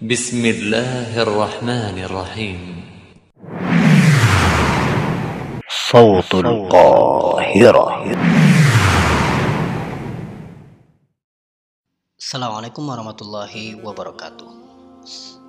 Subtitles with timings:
[0.00, 2.60] بسم الله الرحمن الرحيم
[5.68, 7.86] صوت القاهرة
[12.16, 14.48] Assalamualaikum warahmatullahi wabarakatuh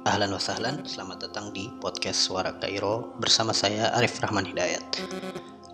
[0.04, 4.84] Ahlan wa sahlan, selamat datang di podcast Suara Kairo bersama saya Arif Rahman Hidayat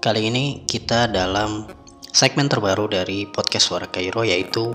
[0.05, 1.65] Kali ini kita dalam
[2.13, 4.69] segmen terbaru dari podcast Suara Kairo yaitu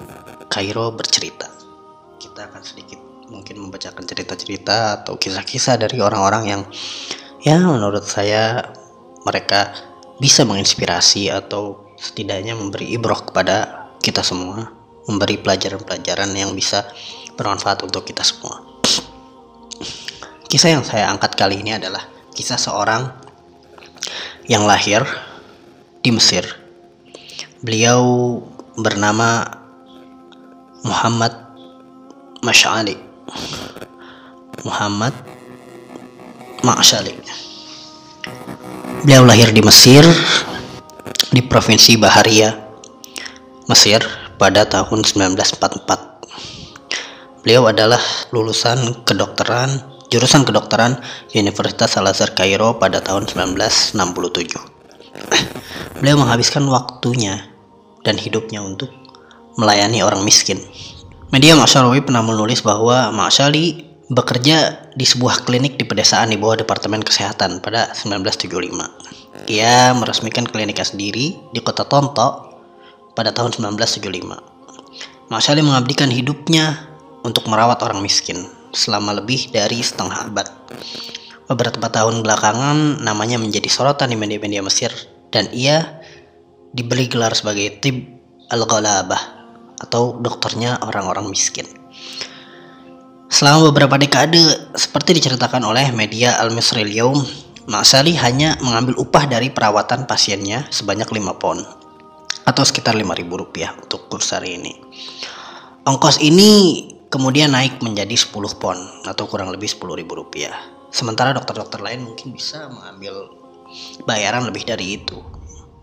[0.50, 1.46] Kairo Bercerita
[2.18, 6.62] Kita akan sedikit mungkin membacakan cerita-cerita atau kisah-kisah dari orang-orang yang
[7.44, 8.73] ya menurut saya
[9.27, 9.76] mereka
[10.18, 14.77] bisa menginspirasi atau setidaknya memberi ibroh kepada kita semua
[15.08, 16.84] memberi pelajaran-pelajaran yang bisa
[17.40, 18.59] bermanfaat untuk kita semua.
[20.48, 22.04] Kisah yang saya angkat kali ini adalah
[22.35, 23.07] kisah seorang
[24.52, 25.04] yang lahir
[26.04, 26.44] di Mesir.
[27.63, 27.99] Beliau
[28.76, 29.44] bernama
[30.84, 31.34] Muhammad
[32.44, 32.96] Mash'ali.
[34.66, 35.13] Muhammad
[36.63, 37.13] Mash'ali.
[39.05, 40.04] Beliau lahir di Mesir
[41.32, 42.51] di provinsi Baharia,
[43.71, 44.04] Mesir
[44.35, 47.46] pada tahun 1944.
[47.46, 48.01] Beliau adalah
[48.35, 49.79] lulusan kedokteran,
[50.12, 50.99] jurusan kedokteran
[51.32, 53.96] Universitas Al-Azhar Kairo pada tahun 1967.
[56.04, 57.48] Beliau menghabiskan waktunya
[58.04, 58.91] dan hidupnya untuk
[59.55, 60.60] melayani orang miskin.
[61.27, 67.03] Media Masyarawi pernah menulis bahwa Masyali bekerja di sebuah klinik di pedesaan di bawah Departemen
[67.03, 69.51] Kesehatan pada 1975.
[69.51, 72.55] Ia meresmikan kliniknya sendiri di kota Tonto
[73.11, 75.28] pada tahun 1975.
[75.28, 76.95] Masyali mengabdikan hidupnya
[77.28, 80.47] untuk merawat orang miskin selama lebih dari setengah abad.
[81.51, 84.95] Beberapa tahun belakangan namanya menjadi sorotan di media-media Mesir
[85.35, 86.00] dan ia
[86.72, 88.16] diberi gelar sebagai Tib
[88.47, 89.37] Al-Ghalabah
[89.81, 91.66] atau dokternya orang-orang miskin.
[93.28, 94.39] Selama beberapa dekade,
[94.73, 97.19] seperti diceritakan oleh media Al-Misri Yaum,
[97.67, 101.59] Maksali hanya mengambil upah dari perawatan pasiennya sebanyak 5 pon
[102.47, 104.71] atau sekitar 5.000 rupiah untuk kurs hari ini.
[105.83, 110.55] Ongkos ini kemudian naik menjadi 10 pon atau kurang lebih 10.000 rupiah.
[110.95, 113.35] Sementara dokter-dokter lain mungkin bisa mengambil
[114.07, 115.19] bayaran lebih dari itu,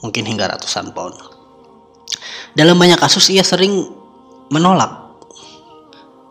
[0.01, 1.13] mungkin hingga ratusan pon.
[2.55, 3.91] Dalam banyak kasus ia sering
[4.55, 5.19] menolak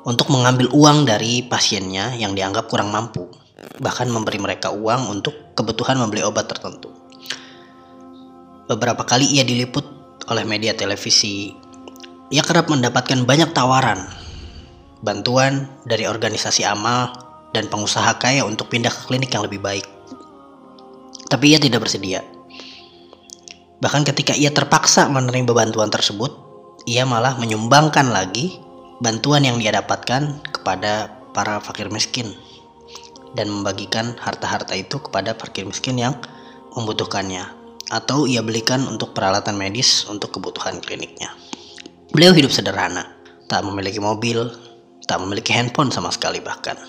[0.08, 3.28] untuk mengambil uang dari pasiennya yang dianggap kurang mampu,
[3.84, 6.96] bahkan memberi mereka uang untuk kebutuhan membeli obat tertentu.
[8.72, 9.84] Beberapa kali ia diliput
[10.32, 11.52] oleh media televisi.
[12.32, 14.08] Ia kerap mendapatkan banyak tawaran,
[15.04, 17.12] bantuan dari organisasi amal
[17.52, 19.84] dan pengusaha kaya untuk pindah ke klinik yang lebih baik.
[21.28, 22.33] Tapi ia tidak bersedia.
[23.84, 26.32] Bahkan ketika ia terpaksa menerima bantuan tersebut,
[26.88, 28.56] ia malah menyumbangkan lagi
[29.04, 32.32] bantuan yang dia dapatkan kepada para fakir miskin
[33.36, 36.16] dan membagikan harta-harta itu kepada fakir miskin yang
[36.80, 37.44] membutuhkannya
[37.92, 41.36] atau ia belikan untuk peralatan medis untuk kebutuhan kliniknya.
[42.16, 43.12] Beliau hidup sederhana,
[43.52, 44.48] tak memiliki mobil,
[45.04, 46.80] tak memiliki handphone sama sekali bahkan.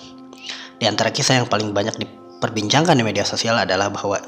[0.78, 4.22] Di antara kisah yang paling banyak diperbincangkan di media sosial adalah bahwa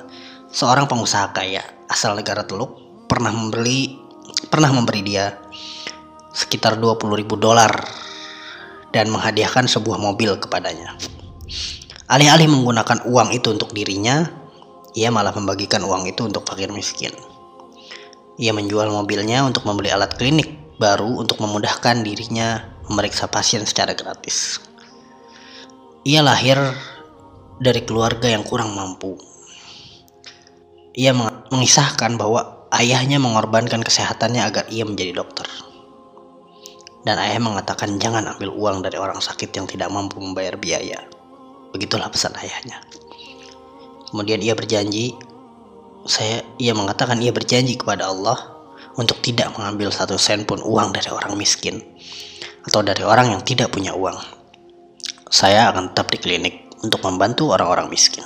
[0.57, 4.01] seorang pengusaha kaya asal negara Teluk pernah membeli
[4.49, 5.37] pernah memberi dia
[6.33, 7.77] sekitar 20 ribu dolar
[8.89, 10.97] dan menghadiahkan sebuah mobil kepadanya.
[12.09, 14.25] Alih-alih menggunakan uang itu untuk dirinya,
[14.97, 17.13] ia malah membagikan uang itu untuk fakir miskin.
[18.41, 24.65] Ia menjual mobilnya untuk membeli alat klinik baru untuk memudahkan dirinya memeriksa pasien secara gratis.
[26.09, 26.57] Ia lahir
[27.61, 29.36] dari keluarga yang kurang mampu.
[30.97, 31.13] Ia
[31.53, 35.45] mengisahkan bahwa ayahnya mengorbankan kesehatannya agar ia menjadi dokter.
[37.05, 41.05] Dan ayah mengatakan jangan ambil uang dari orang sakit yang tidak mampu membayar biaya.
[41.71, 42.83] Begitulah pesan ayahnya.
[44.11, 45.15] Kemudian ia berjanji,
[46.09, 48.57] saya ia mengatakan ia berjanji kepada Allah
[48.97, 51.79] untuk tidak mengambil satu sen pun uang dari orang miskin
[52.67, 54.17] atau dari orang yang tidak punya uang.
[55.29, 58.25] Saya akan tetap di klinik untuk membantu orang-orang miskin.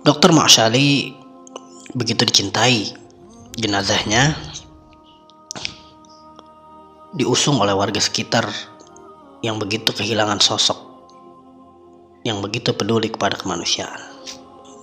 [0.00, 1.12] Dokter Ma'ashali
[1.92, 2.88] begitu dicintai,
[3.52, 4.32] jenazahnya
[7.12, 8.48] diusung oleh warga sekitar
[9.44, 10.80] yang begitu kehilangan sosok
[12.24, 14.00] yang begitu peduli kepada kemanusiaan.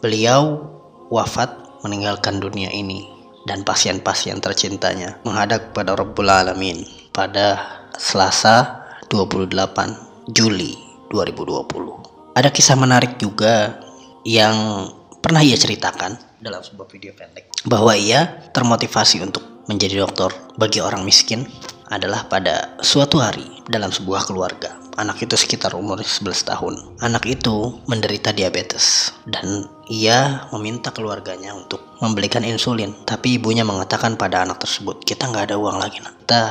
[0.06, 0.62] Beliau
[1.10, 1.50] wafat
[1.82, 3.10] meninggalkan dunia ini
[3.50, 7.58] dan pasien-pasien tercintanya menghadap kepada Rabbul Alamin pada
[7.98, 10.78] Selasa 28 Juli
[11.10, 12.38] 2020.
[12.38, 13.82] Ada kisah menarik juga
[14.22, 14.92] yang
[15.28, 21.04] pernah ia ceritakan dalam sebuah video pendek bahwa ia termotivasi untuk menjadi dokter bagi orang
[21.04, 21.44] miskin
[21.92, 24.80] adalah pada suatu hari dalam sebuah keluarga.
[24.96, 26.74] Anak itu sekitar umur 11 tahun.
[27.04, 32.96] Anak itu menderita diabetes dan ia meminta keluarganya untuk membelikan insulin.
[33.04, 36.00] Tapi ibunya mengatakan pada anak tersebut, kita nggak ada uang lagi.
[36.00, 36.24] Nak.
[36.24, 36.42] Kita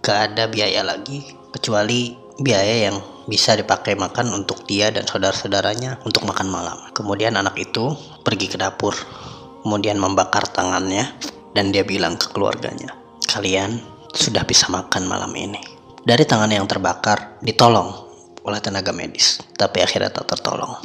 [0.00, 2.96] nggak ada biaya lagi kecuali biaya yang
[3.26, 6.78] bisa dipakai makan untuk dia dan saudara-saudaranya untuk makan malam.
[6.96, 8.94] Kemudian anak itu pergi ke dapur,
[9.62, 11.14] kemudian membakar tangannya
[11.52, 12.96] dan dia bilang ke keluarganya,
[13.28, 13.78] kalian
[14.12, 15.60] sudah bisa makan malam ini.
[16.02, 17.94] Dari tangan yang terbakar ditolong
[18.42, 20.82] oleh tenaga medis, tapi akhirnya tak tertolong.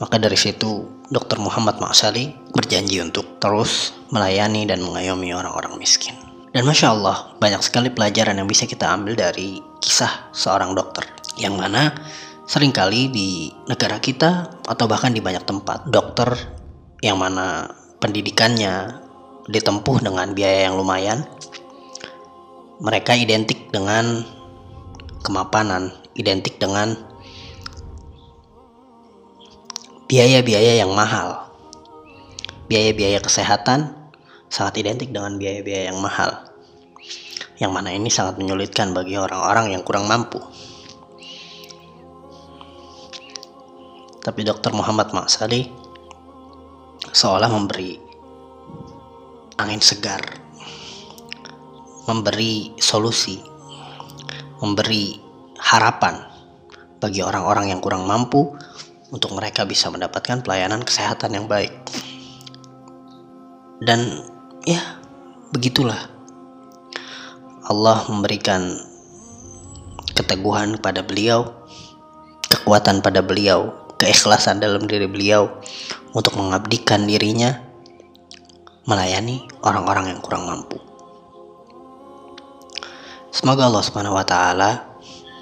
[0.00, 1.36] Maka dari situ, Dr.
[1.38, 6.16] Muhammad Ma'asali berjanji untuk terus melayani dan mengayomi orang-orang miskin.
[6.50, 11.06] Dan Masya Allah, banyak sekali pelajaran yang bisa kita ambil dari kisah seorang dokter.
[11.40, 11.82] Yang mana
[12.44, 16.36] sering kali di negara kita atau bahkan di banyak tempat, dokter
[17.00, 19.00] yang mana pendidikannya
[19.48, 21.24] ditempuh dengan biaya yang lumayan,
[22.80, 24.24] mereka identik dengan
[25.24, 26.96] kemapanan, identik dengan
[30.08, 31.48] biaya-biaya yang mahal.
[32.68, 33.96] Biaya-biaya kesehatan
[34.50, 36.50] sangat identik dengan biaya-biaya yang mahal.
[37.60, 40.40] Yang mana ini sangat menyulitkan bagi orang-orang yang kurang mampu.
[44.20, 44.76] Tapi Dr.
[44.76, 45.68] Muhammad Maksali
[47.10, 47.96] seolah memberi
[49.56, 50.40] angin segar
[52.10, 53.38] memberi solusi,
[54.58, 55.14] memberi
[55.62, 56.18] harapan
[56.98, 58.50] bagi orang-orang yang kurang mampu
[59.14, 61.70] untuk mereka bisa mendapatkan pelayanan kesehatan yang baik.
[63.78, 64.26] Dan
[64.66, 64.98] ya,
[65.54, 66.10] begitulah.
[67.70, 68.74] Allah memberikan
[70.18, 71.46] keteguhan pada beliau,
[72.50, 73.70] kekuatan pada beliau,
[74.00, 75.60] keikhlasan dalam diri beliau
[76.16, 77.60] untuk mengabdikan dirinya
[78.88, 80.80] melayani orang-orang yang kurang mampu.
[83.30, 84.90] Semoga Allah Subhanahu wa taala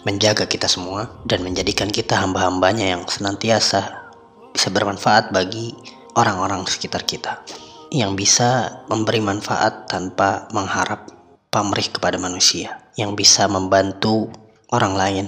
[0.04, 4.10] menjaga kita semua dan menjadikan kita hamba-hambanya yang senantiasa
[4.52, 5.72] bisa bermanfaat bagi
[6.18, 7.40] orang-orang sekitar kita
[7.88, 11.08] yang bisa memberi manfaat tanpa mengharap
[11.48, 14.28] pamrih kepada manusia yang bisa membantu
[14.68, 15.26] orang lain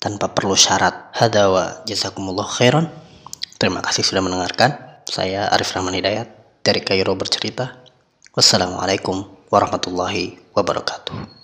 [0.00, 1.12] tanpa perlu syarat.
[1.14, 2.88] Hadawa jazakumullah khairan.
[3.60, 4.74] Terima kasih sudah mendengarkan.
[5.06, 6.26] Saya Arif Rahman Hidayat
[6.64, 7.78] dari Kairo bercerita.
[8.32, 11.39] Wassalamualaikum warahmatullahi wabarakatuh